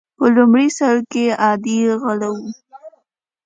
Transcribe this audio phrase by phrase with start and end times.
[0.17, 2.51] په لومړي سر کې عادي غله وي.